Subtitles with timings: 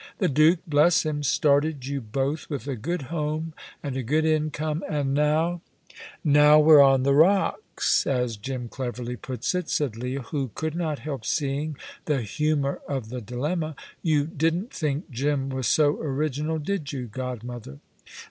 [0.17, 3.53] The Duke, bless him, started you both with a good home
[3.83, 5.61] and a good income, and now"
[6.23, 10.97] "Now we're on the rocks, as Jim cleverly puts it," said Leah, who could not
[10.97, 13.75] help seeing the humour of the dilemma.
[14.01, 17.77] "You didn't think Jim was so original, did you, godmother?"